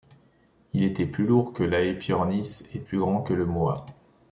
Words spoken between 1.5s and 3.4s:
que l'Aepyornis et plus grand que